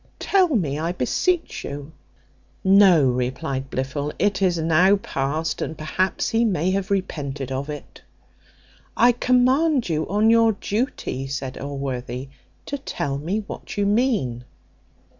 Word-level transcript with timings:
Tell 0.17 0.47
me, 0.55 0.79
I 0.79 0.93
beseech 0.93 1.63
you?" 1.63 1.91
"No," 2.63 3.05
replied 3.05 3.69
Blifil; 3.69 4.11
"it 4.17 4.41
is 4.41 4.57
now 4.57 4.95
past, 4.95 5.61
and 5.61 5.77
perhaps 5.77 6.29
he 6.29 6.43
may 6.43 6.71
have 6.71 6.89
repented 6.89 7.51
of 7.51 7.69
it." 7.69 8.01
"I 8.97 9.11
command 9.11 9.89
you, 9.89 10.07
on 10.09 10.31
your 10.31 10.53
duty," 10.53 11.27
said 11.27 11.55
Allworthy, 11.55 12.29
"to 12.65 12.79
tell 12.79 13.19
me 13.19 13.41
what 13.45 13.77
you 13.77 13.85
mean." 13.85 14.43